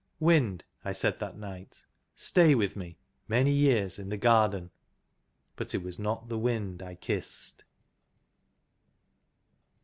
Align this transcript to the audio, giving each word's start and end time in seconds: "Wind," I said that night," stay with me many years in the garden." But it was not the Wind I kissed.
"Wind," 0.29 0.63
I 0.83 0.93
said 0.93 1.19
that 1.19 1.37
night," 1.37 1.85
stay 2.15 2.55
with 2.55 2.75
me 2.75 2.97
many 3.27 3.51
years 3.51 3.99
in 3.99 4.09
the 4.09 4.17
garden." 4.17 4.71
But 5.55 5.75
it 5.75 5.83
was 5.83 5.99
not 5.99 6.27
the 6.27 6.39
Wind 6.39 6.81
I 6.81 6.95
kissed. 6.95 7.63